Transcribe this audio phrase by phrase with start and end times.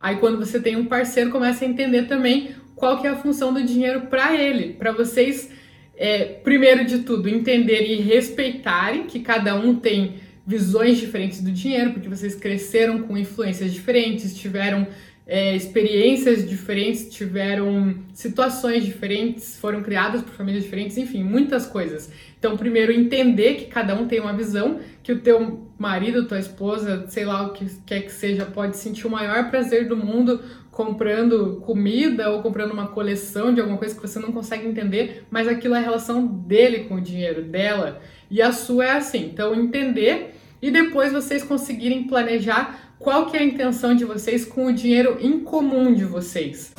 [0.00, 3.52] Aí quando você tem um parceiro, começa a entender também qual que é a função
[3.52, 5.52] do dinheiro para ele, para vocês,
[5.94, 10.14] é, primeiro de tudo, entenderem e respeitarem que cada um tem
[10.46, 14.86] visões diferentes do dinheiro, porque vocês cresceram com influências diferentes, tiveram
[15.30, 22.10] é, experiências diferentes, tiveram situações diferentes, foram criadas por famílias diferentes, enfim, muitas coisas.
[22.36, 27.04] Então, primeiro, entender que cada um tem uma visão, que o teu marido, tua esposa,
[27.06, 31.62] sei lá o que quer que seja, pode sentir o maior prazer do mundo comprando
[31.64, 35.76] comida ou comprando uma coleção de alguma coisa que você não consegue entender, mas aquilo
[35.76, 38.00] é a relação dele com o dinheiro, dela.
[38.28, 39.26] E a sua é assim.
[39.26, 44.66] Então, entender e depois vocês conseguirem planejar qual que é a intenção de vocês com
[44.66, 46.72] o dinheiro em comum de vocês.